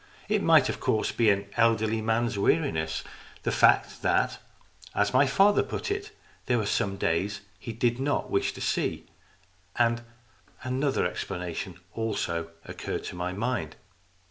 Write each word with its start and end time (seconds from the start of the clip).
It 0.27 0.41
might 0.41 0.67
of 0.67 0.79
course 0.79 1.11
be 1.11 1.29
an 1.29 1.45
elderly 1.57 2.01
man's 2.01 2.35
weariness 2.35 3.03
the 3.43 3.51
fact 3.51 4.01
that, 4.01 4.39
as 4.95 5.13
my 5.13 5.27
father 5.27 5.61
put 5.61 5.91
it, 5.91 6.09
there 6.47 6.57
were 6.57 6.65
some 6.65 6.97
days 6.97 7.41
he 7.59 7.71
did 7.71 7.99
not 7.99 8.31
wish 8.31 8.51
to 8.53 8.61
see, 8.61 9.05
and 9.75 10.01
another 10.63 11.05
explanation 11.05 11.79
also 11.93 12.49
occurred 12.65 13.03
to 13.03 13.15
my 13.15 13.31
mind. 13.31 13.75